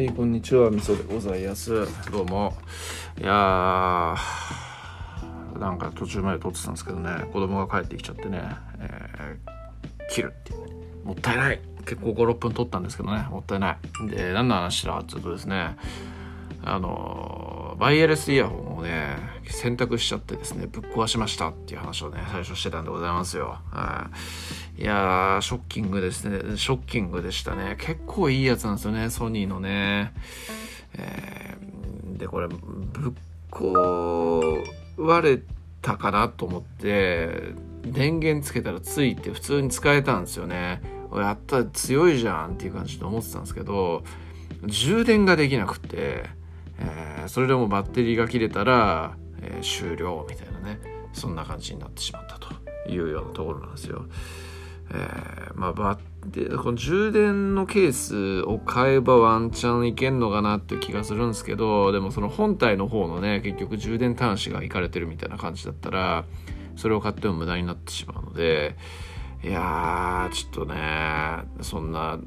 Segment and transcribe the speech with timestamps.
[0.00, 1.86] はい、こんにちは、みそでございます。
[2.10, 2.54] どうも。
[3.20, 8.40] いやー、なんか途中まで撮ってたんですけどね、子供が帰ってきちゃってね、
[8.78, 10.72] えー切るっていうね。
[11.04, 13.78] もったいない結構5、6分撮ったんですけどね、もったいない。
[14.08, 15.76] で、何の話だっていうとですね、
[16.64, 17.49] あの
[17.80, 19.16] バイヤレスイヤホンをね
[19.48, 24.10] 選択しちゃってですねぶっ壊しましたっていう話をね最初してたんでございますよ、は
[24.78, 26.56] い、いやーショッキングですね。
[26.56, 27.76] ショッキングでしたね。
[27.78, 30.12] 結構いいやつなんですよねソニーのね、
[30.94, 31.70] えー
[32.20, 33.12] でこれぶっ
[33.50, 35.42] 壊れ
[35.82, 40.82] たかなと思って電源つけたらついて普通に使えたんですよね。
[41.12, 44.04] やったら強いじゃんっていう感じで思ってたんですけど
[44.66, 46.26] 充電ができなくて
[47.30, 50.80] それでもバッテリーが切れたら、えー終了みたいなね
[51.12, 52.48] そんな感じになってしまったと
[52.90, 54.04] いうようなところなんですよ。
[54.90, 66.24] えーまあバッテこの充電のケースを買えばワンチャンいけんのかなっていう気がするんですけどでもその本体の方のね結局充電端子がいかれてるみたいな感じだったら
[66.74, 68.76] それを買っても無駄になってしまうので
[69.44, 72.18] いやーちょっとねそんな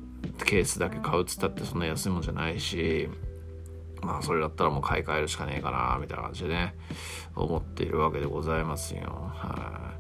[0.45, 3.09] ケースだけ買うっつったってそんな安いもんじゃないし
[4.03, 6.75] まあそれだったらもう買い替えるしかねえかなみたいな感じでね
[7.35, 9.31] 思っているわけでございますよ。
[9.33, 9.93] は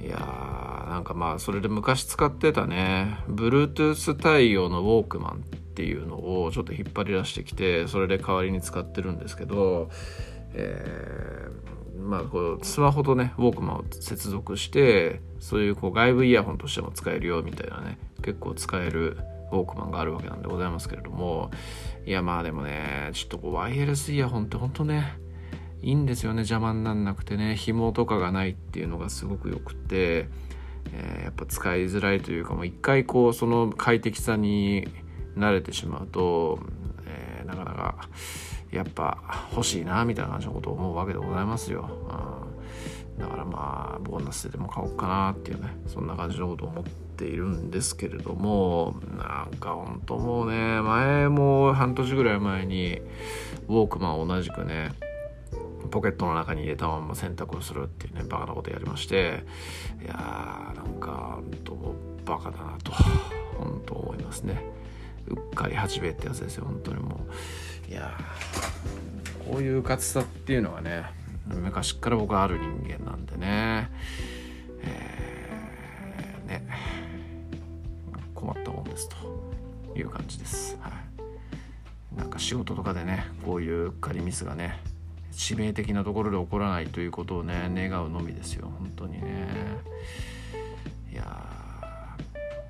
[0.00, 9.90] い、いやーなんかまあそれで昔使ってたね Bluetooth 対応のウォークマンっていうのをちょっと引っ張り出してきてそれで代わりに使ってるんですけど、
[10.54, 19.18] えーまあこうスマホとねウォークマンを接続してそういうこう外部イヤホンとしても使えるよみたいなね結構使える
[19.52, 21.50] ウォークマンがあるわけなんでございますけれども。
[22.04, 25.18] いやまあでもねちょっとこうワイヤレスイヤホンってほんとね
[25.80, 26.38] いいんですよね。
[26.38, 30.28] 邪魔になんなくてね紐とかがないっていうのがすごくよくて、
[30.92, 34.88] えーやっぱ使いづらいというかもう一回こうその快適さに
[35.36, 36.58] 慣れてしまうと、
[37.06, 38.08] えーなかなか
[38.70, 39.18] やっぱ
[39.52, 41.88] 欲しいなみたいな感じのことを思うわけでございますよ。
[42.08, 42.51] うん。
[43.18, 53.00] だからまあボーナスでも買おうかなっていうねそんな感じのことを思っているんですけれどもなんかほんともうね前も半年ぐらい前に
[53.68, 54.92] ウォークマン同じくね
[55.90, 59.44] ポケットの中に入れたまま洗濯をするっていうねバカなことやりまして
[60.02, 61.94] いやーなんかほんとも
[62.24, 62.92] バカだなと
[63.58, 64.62] 本当思いますね。
[65.28, 67.20] うっかり八兵衛ってやつですよ本当にも
[67.88, 67.90] う。
[67.90, 71.04] いやーこういう活さっていうのはね
[71.46, 73.90] 昔から僕はある人間なんでね。
[74.82, 76.66] えーね。
[78.34, 79.16] 困ったもんですと
[79.96, 80.76] いう感じです。
[80.80, 80.92] はい。
[82.16, 84.80] なんか仕事とかでねこういううっかりミスがね
[85.32, 88.70] 致命的なところで起こらないということをね願うのみですよ。
[88.78, 89.48] 本当にね。
[91.10, 91.22] いや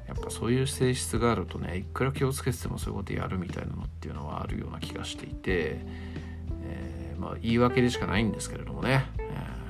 [0.06, 5.81] やっぱそういう性質があるとねいくら気をつけててもそういうことやるみたいなのっていうのはあるような気がしていて、
[7.22, 9.62] まあ言い訳でしかないんですけれどもね、えー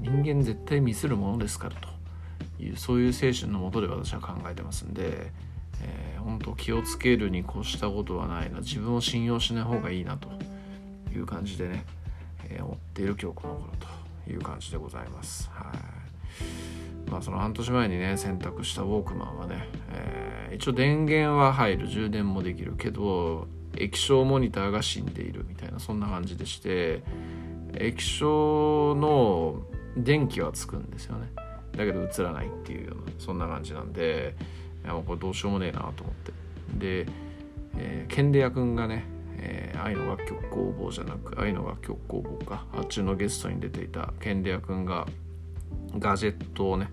[0.00, 5.30] 人間絶対ミスるものですからというそういう精神のもとで私は考えてますんで、
[5.82, 8.60] えー本当気をつけるに越したことはないな。
[8.60, 10.28] 自分を信用しない方がいいなと
[11.14, 11.84] いう感じでね、
[12.48, 13.72] えー思っている今日この頃
[14.24, 15.50] という感じでございます。
[15.52, 15.70] は
[17.06, 17.10] い。
[17.10, 22.74] まあその半年前にね選択したウォークマンはね、えー一応電源は入る充電もできる。
[22.76, 23.46] けど
[23.76, 27.02] 液晶モニターが死んでいるみたいなそんな感じでして
[27.74, 29.62] 液晶の
[29.96, 31.30] 電気はつくんですよね。
[31.72, 34.34] だけど映らないっていうようなそんな感じなんで
[34.84, 36.32] いやもうこれどうしようもねえなと思って。
[36.78, 37.12] で、
[37.76, 39.04] えーケンデヤ君がね、
[39.36, 42.64] えー愛の楽曲工房じゃなく愛の楽曲工房か。
[42.72, 45.06] あっちのゲストに出ていたケンデヤ君が
[45.98, 46.90] ガジェットをね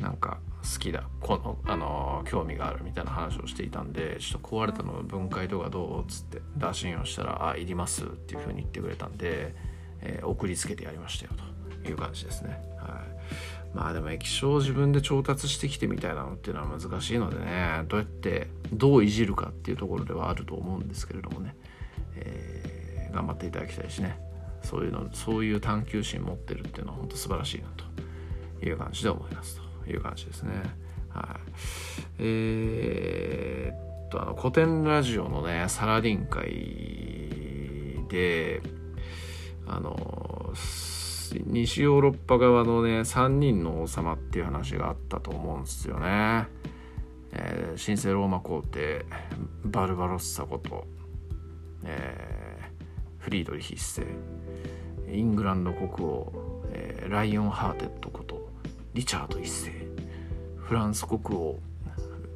[0.00, 9.54] なんか好きだこの、あのー興味があるみたいな話をしていたんでちょっと壊れたの分解とかどうっつって打診をしたら「あいります」っていうふうに言ってくれたんで、
[10.00, 11.32] えー送りつけてやりましたよ
[11.82, 12.62] という感じですね。
[12.78, 13.02] は
[13.74, 21.54] い、まあでも液晶を自分で調達してきてみたいなのっていうのは難しいのでねどうやってどういじるかっていうところではあると思うんですけれどもね、
[22.16, 22.84] えー
[23.14, 24.18] 頑張っていただきたいしね。
[24.62, 29.63] そういうのそういう探求心持ってるっていうのは本当素晴らしいなという感じで思いますと。
[29.90, 30.52] いう感じですね。
[31.10, 31.40] はい、
[32.18, 38.60] えーっとあの古典ラジオのねサラディン会で
[39.66, 40.52] あの
[41.46, 46.46] 西ヨーロッパ側のね3人の王様っていう話があったと思うんですよね。
[47.32, 49.04] えー神聖ローマ皇帝
[49.64, 50.86] バルバロッサこと、
[51.84, 52.44] えー
[53.18, 54.06] フリードリヒ1世
[55.16, 58.23] イングランド国王、えー Lionhearted こと
[58.94, 59.72] リチャード1世
[60.56, 61.58] フランス国王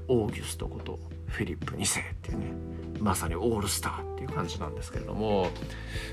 [0.09, 2.47] オーギュストことフィリップ2世っていうね
[3.01, 5.51] まさにオールスターっていう感じなんですけれども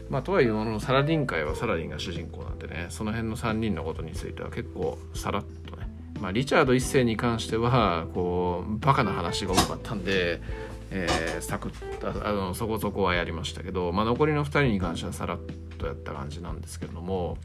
[0.09, 5.86] まあとはいえのサラディン回はサラディンが主人公なんでねその辺の3人のことについては結構さらっとね
[6.21, 10.41] まあ、リチャード1世に関してはこうバカな話が多かったんで、
[10.89, 15.39] えー、サクッあのそこそこはやりましたけど、まあ、残りの2人に関してはさらっ
[15.77, 17.38] とやった感じなんですけれども、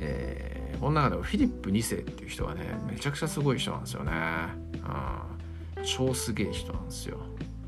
[0.00, 4.12] えー、この中でもフィリップ2世っていう人はねめちゃくちゃすごい人なんですよね。
[5.76, 7.18] うん、超すげえ人なんですよ。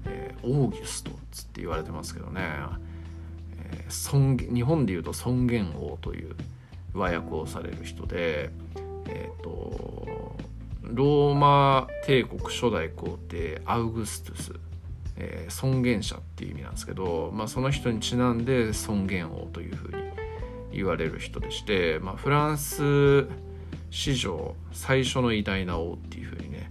[0.07, 2.41] えー、オーギュストっつって言われてますけどね、
[3.71, 6.35] えー、尊日本でいうと尊厳王という
[6.95, 8.51] 和訳をされる人で、
[9.07, 10.37] えっ、ー、と
[10.83, 14.53] ローマ帝国初代皇帝アウグストゥス、
[15.17, 20.12] えー、尊厳者っていう意味なんですけど、まあ、その人にちなんで尊厳王というふうに
[20.73, 23.27] 言われる人でして、まあ、フランス
[23.91, 26.71] 史上最初の偉大な王っていうふうにね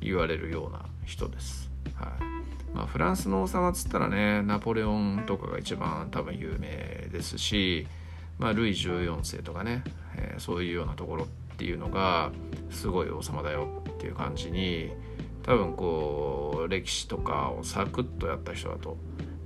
[0.00, 1.70] 言われるような人です。
[1.94, 2.42] はい
[2.74, 7.86] まあ、フランスの王様っつったらねナポレオンとかが一番多分有名ですし、
[8.38, 9.84] まあ、ルイ14世とかね、
[10.16, 11.26] えー、そういうようなところっ
[11.56, 12.32] ていうのが
[12.70, 14.90] すごい王様だよっていう感じに
[15.42, 18.96] 多分こう歴史とかをサクッとやった人だと、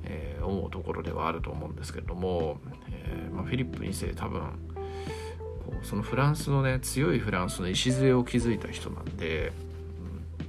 [0.04, 2.60] えー、思うところではあると思うんですけれども、
[3.06, 9.52] えー、まあ、フィリップ2世多分こうそのフランスのね強いフランスの礎を築いた人なんで、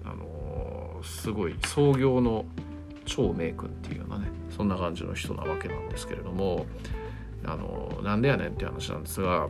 [0.04, 2.45] うん、あのー、すごい創業の
[3.06, 6.65] 超名君っていうようなねそんな感じの人なわけなんですけれども
[7.45, 9.48] あのなんでやねんっていう話なんですが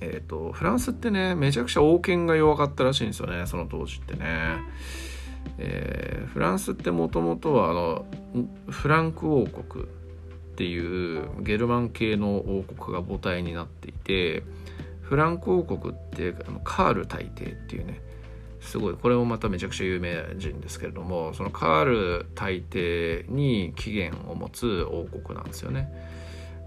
[0.00, 4.58] えっ、ー、とフランスってねめちゃくちゃ王権が弱かったらしいんですよねその当時ってね。
[5.58, 8.06] えー、フランスってもともとはあの
[8.68, 9.86] フランク王国
[10.52, 14.42] っていうゲルマン系の王国が母体になっていて
[15.00, 18.00] フランク王国ってあのカール大帝っていうね
[18.60, 25.90] すごいこれもまためちゃくちゃ有名人ですけれどもそのカール大帝に起源を持つ王国なんですよね。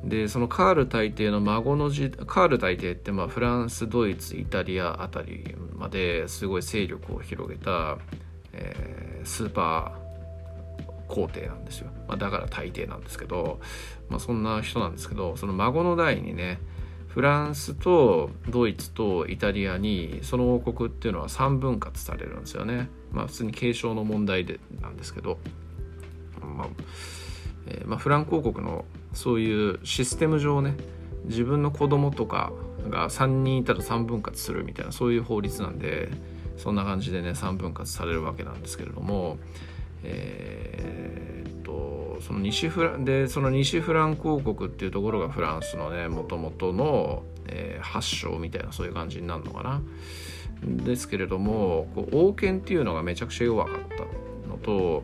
[0.03, 7.97] でそのカール大帝の孫の時カール大帝ってまあフランスドイツイタリアあたりまですごい勢力を広げた、
[8.53, 10.04] えー、スーパー
[11.07, 13.59] 皇帝なんですよ、まあ、だから大帝なんですけど、
[14.09, 16.59] まあ、そんな人なんですけどその孫の代にね
[17.07, 22.89] フランスとドイツとイタリアにその王国っていうのは3分割されるんですよね。
[23.13, 25.37] まあ普通に継承の問題でなんですけど。
[26.41, 26.67] まあ
[27.67, 30.75] えー、まあ、フランク王国のそういうシステム上ね
[31.25, 32.51] 自分の子供とか
[32.89, 36.09] が3人いたら3分割するみたいなそういう法律なんで
[36.57, 39.37] そんな感じでね3分割されるわけなんですけれども
[40.05, 49.81] えー、その西フランでその西フランク王国っていうところがフランスのねもともとの、えー、発祥みたいなそういう感じになるのかな。
[50.63, 55.03] ですけれどもこう王権っていうのがめちゃくちゃ弱かったのと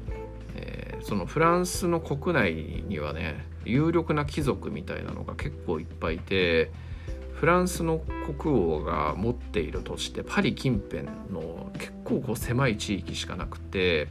[1.04, 2.54] そのフランスの国内
[2.88, 6.72] にはね有力な貴族みたいなのが結構いっぱいいて
[7.34, 8.00] フランスの
[8.40, 14.08] 国王が持っている土地ってパリ近辺の結構こう狭い地域しかなくて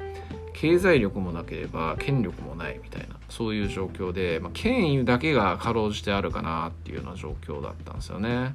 [0.52, 8.54] 経済力もなければ権力もないみたいなそういう状況で、まあ、権威だけがかろうじてあるかなっていうような状況だったんですよね。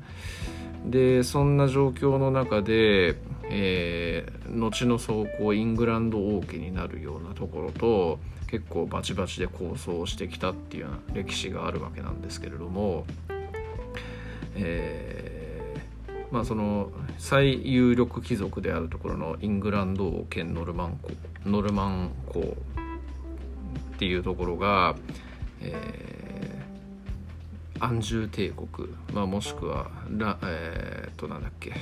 [0.85, 3.15] でそんな状況の中で、
[3.49, 8.19] えー、後の走行イングランド王家になるようなところと
[8.51, 13.05] 結構バチバチで構想してきたっていうような歴史があるわけなんですけれども、
[14.55, 21.11] えー、まあその最有力貴族であるところのイングランド王兼ノルマン公
[21.45, 22.57] ノルマン公
[23.95, 24.95] っていうところが、
[25.61, 26.05] えー
[27.79, 31.73] アンジュ帝国、まあ、もしくはラ、えー、っとなんだっけ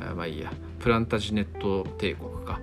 [0.00, 2.60] あまあいいやプランタジネット帝国か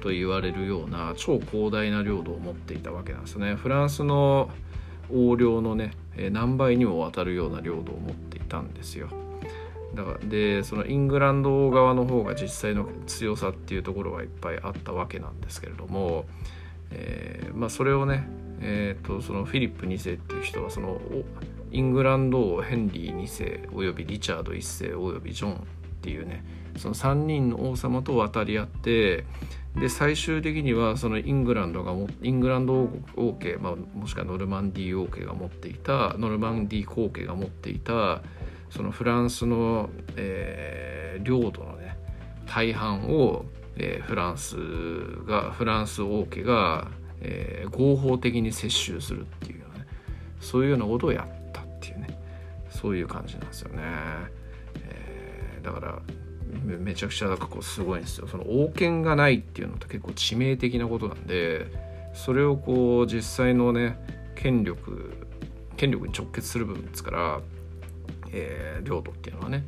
[0.00, 3.56] と言われるような超広大な領土を持っていたわけなんですね。
[3.56, 4.48] フランスの
[5.10, 5.92] 横領のね
[6.30, 9.08] 何倍にもわたるような領土を持っていたんですよ。
[9.94, 16.26] だからでそのイングランド側の方が実際の強さっていうところはいっぱいあったわけなんですけれども、
[16.90, 18.28] えー、まあ、それをね、
[18.60, 21.00] えーと、そのフィリップ2世っていう人はその
[21.70, 25.56] イングランド王ヘンリー2世およびリチャード1世およびジョンっ
[26.00, 26.44] ていうね
[26.76, 29.24] その3人の王様と渡り合って
[29.76, 38.22] で最終的にはそのイングランドがもイングランド王家、まあ、もしくはノルマンディー王家が持っていたノルマンディー皇家が持っていた
[38.70, 41.96] そのフランスの、えー、領土のね
[42.46, 43.44] 大半を、
[43.76, 44.56] えー、フランス
[45.26, 46.88] がフランス王家が、
[47.20, 49.86] えー、合法的に接収するっていうね
[50.40, 52.08] そういうようなことをやったっていうね
[52.70, 53.82] そういう感じなんですよね。
[54.84, 55.98] えー、だから
[56.64, 61.66] めちゃくちゃなんかこうすごいんですよその王権がないっていうのって結構致命的なことなんで
[62.14, 63.98] それをこう実際のね
[64.34, 65.12] 権力
[65.76, 67.40] 権力に直結する部分ですから、
[68.32, 69.64] えー、領土っていうのはね、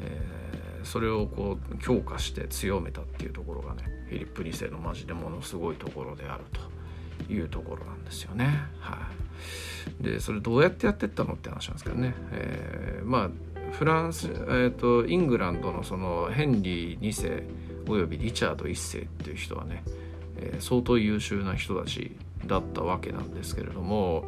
[0.00, 8.60] えー、それをこう強化して強めたっていうところがねフィリップ2世のマジでものすごいところであるというところなんですよね。
[8.78, 9.08] は
[10.00, 13.30] い、でそれどうやってやってったのって話なんですけどね、えー、まあ
[13.72, 17.42] フランス、えーと、イングランドのそのヘンリー2世
[17.88, 19.82] およびリチャード1世っていう人はね、
[20.38, 22.12] えー、相当優秀な人たち
[22.46, 24.24] だったわけなんですけれども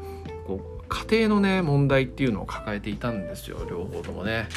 [0.47, 4.49] こう家庭のね問題っていうのを抱えていたんですよ両方ともね。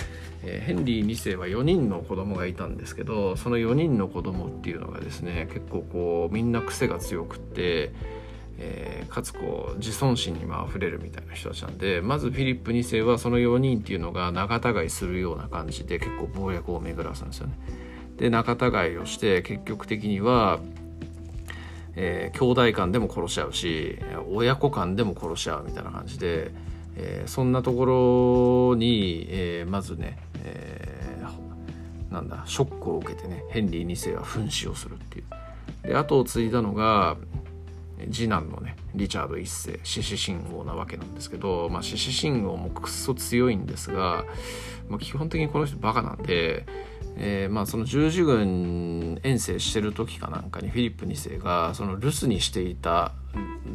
[0.44, 7.92] えー、ヘンリー2世は4人の子供がいたんですけどその4人の子供っていうのがですね結構こうみんな癖が強くって
[8.64, 17.54] えー、かつこう自尊心にも溢れるみたいな人たちなんでまずフィリップ2世はその4人っていうのが仲違いするような感じで結構謀略を巡らすんですよね。
[18.18, 20.60] で仲違いをして結局的には、
[21.96, 26.52] えー、兄弟間でも殺し合うし親子間でも殺し合うみたいな感じで、
[26.96, 35.26] えー、そんなところに、えー、まずね、えー、なんだショックを受けてねヘンリー2世は噴死をするっていう。
[35.84, 37.18] で後を継いだのが
[38.12, 44.26] 次男のねリチャード1世獅子信号なわけなんですけど、ま、獅子信号もくっそ強いんですが、
[44.90, 46.66] まあ、基本的にこの人バカなんで、
[47.18, 53.14] えー、まあその十字軍遠征してる時かなんかにフィリップ2世がその留守にしていた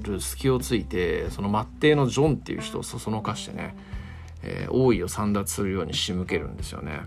[0.03, 3.77] る隙をついてその末帝のジョンっていう人をそそのかしてね、
[4.43, 7.01] えー、王位を簒奪するように仕向けるんですよね。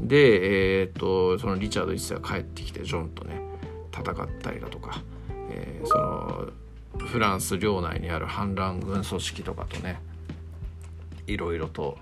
[0.00, 3.40] で、えー、っとそのリチャード1世が帰ってきてジョンとね
[3.92, 5.02] 戦ったりだとか
[5.50, 6.48] えー、その
[6.98, 9.98] フランス領内にある反乱軍組織とかとね
[11.26, 11.98] いろいろと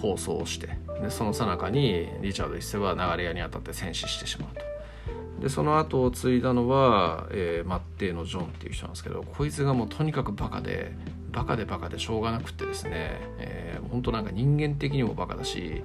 [0.00, 0.68] 構想をして
[1.00, 4.66] でその最中にリチャード一世は流れ屋に当たって戦死してしまうと。
[5.40, 10.92] でその後を継いだのは、えー、末帝のジョンっていう人なんですけどこいつがもうとにかくバカで
[11.30, 15.82] バカでバカでしょうがなくてですね、えー、本当なんか人間的にもバカだし、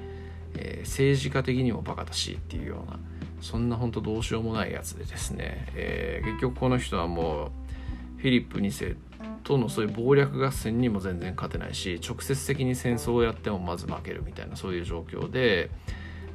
[0.55, 2.97] えー、政治家的にもバカだしっていうような
[3.41, 8.95] そんな本当どうしようもないやつでですね、えー、結局この人はもうフィリップ2世
[9.43, 15.71] とのそういう謀略合戦にも全然勝てないし直接的に戦争をやってもまず負けるみたいなそういう状況で、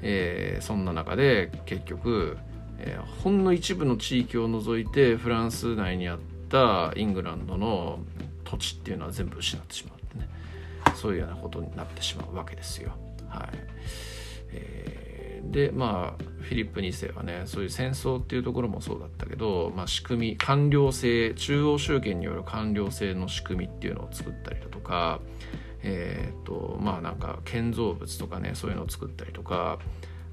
[0.03, 2.37] えー、そんな中で結局、
[2.79, 8.01] えー、ほんの一部の地域を除いてフランス内にあったイングランドの
[8.45, 10.29] 土地っていうのは全部失ってしまってね。
[10.95, 12.93] そういうようなことになってしまうわけですよ。
[13.29, 13.49] はい。
[14.53, 15.06] えー
[15.51, 25.21] でまあフィリップ2世はねそういう戦争っていうところもそうだったけど、まあ、仕組み官僚制中央集権による官僚制の仕組みっていうのを作ったりだとか
[25.83, 29.79] えー、っとまあなんか建造物とかねそういうのを作ったりとか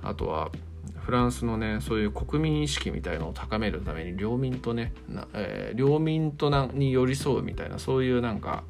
[0.02, 0.52] あとは
[0.98, 8.64] フランスのねそういう国民意識みたいのを高めるために領民とねなえー、領民となに寄り添うみたいなそういうなんか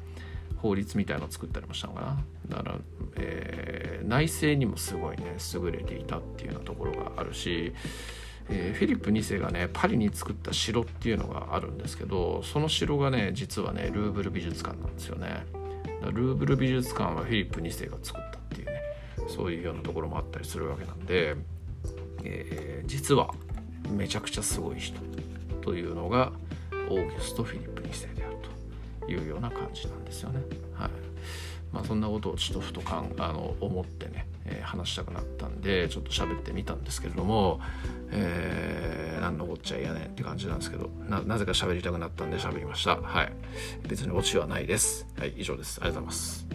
[0.64, 2.78] 法律みたいのを作ったりもしたのかなだから、
[3.16, 7.74] えー、内政にもすごいね優れていたっていうようなところがあるし、
[8.48, 15.44] えー、フィリップ2世がねパリに作った城っていうのがあるんですけどその城がね実はねルーブル美術館なんですよね
[16.00, 18.80] ルーブル美術館はフィリップ2世が作ったっていうね
[19.28, 21.36] そういうようなところもあったりするわけなんで、
[22.24, 23.34] えー、実は
[23.90, 24.98] めちゃくちゃすごい人
[25.60, 26.32] というのが
[26.88, 28.23] オーギュスト・フィリップ2世であると。
[29.08, 30.40] いうような感じなんですよね。
[30.74, 30.90] はい
[31.74, 37.60] まあ、そんなことをちょっとふとかんあの思ってね、えー、話したくなったんでちょっと喋ってみたんですけれども、
[38.12, 42.96] えー、何のこっちゃ嫌ねって感じなんですけどななぜか喋りたくなったんで喋りました。
[42.96, 43.32] はい、
[43.88, 45.06] 別にオチはないです。
[45.18, 45.80] はい、以上です。
[45.80, 46.53] ありがとうございます。